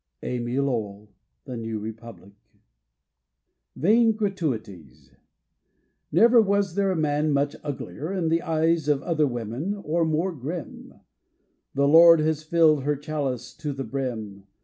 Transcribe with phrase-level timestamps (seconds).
[0.23, 1.09] Amy Lowell—
[1.45, 2.33] The New Republic
[3.75, 5.11] VAIN GRATUITIES
[6.11, 10.31] Never was there a man much uglier In the eyes of other women, or more
[10.31, 10.95] grim:
[11.75, 14.47] 'The Lord has flUed her chalice to the brim.